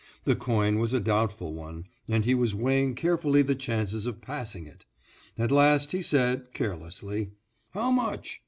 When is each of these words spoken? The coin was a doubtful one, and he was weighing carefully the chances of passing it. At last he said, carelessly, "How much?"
The 0.23 0.35
coin 0.35 0.79
was 0.79 0.93
a 0.93 0.99
doubtful 0.99 1.53
one, 1.53 1.85
and 2.07 2.25
he 2.25 2.33
was 2.33 2.55
weighing 2.55 2.95
carefully 2.95 3.43
the 3.43 3.53
chances 3.53 4.07
of 4.07 4.19
passing 4.19 4.65
it. 4.65 4.83
At 5.37 5.51
last 5.51 5.91
he 5.91 6.01
said, 6.01 6.55
carelessly, 6.55 7.33
"How 7.69 7.91
much?" 7.91 8.39